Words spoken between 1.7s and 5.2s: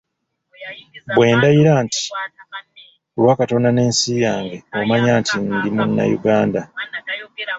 nti, ῝Ku lwa Katonda n'ensi yange,” omanya